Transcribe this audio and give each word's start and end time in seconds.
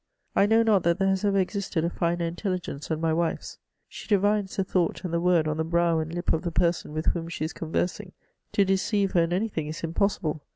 I 0.35 0.47
know 0.47 0.63
not 0.63 0.81
that 0.81 0.97
there 0.97 1.09
has 1.09 1.23
ever 1.23 1.37
existed 1.37 1.85
a 1.85 1.89
fiper 1.91 2.21
intelligence 2.21 2.87
than 2.87 2.99
my 2.99 3.13
wife's; 3.13 3.59
she 3.87 4.07
divines 4.07 4.55
the 4.55 4.63
thought 4.63 5.03
and 5.03 5.13
the 5.13 5.21
word 5.21 5.47
on 5.47 5.57
the 5.57 5.63
brow 5.63 5.99
and 5.99 6.11
lip 6.11 6.33
of 6.33 6.41
the 6.41 6.49
person 6.49 6.91
with 6.91 7.05
whom 7.13 7.27
she 7.29 7.45
is 7.45 7.53
conversing; 7.53 8.13
to 8.53 8.65
deceive 8.65 9.11
her 9.11 9.21
in 9.21 9.31
any 9.31 9.47
thing 9.47 9.67
is 9.67 9.83
impossible. 9.83 10.41